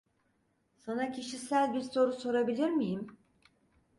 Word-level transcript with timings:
Sana 0.75 1.11
kişisel 1.11 1.73
bir 1.73 1.81
soru 1.81 2.13
sorabilir 2.13 2.69
miyim? 2.69 3.07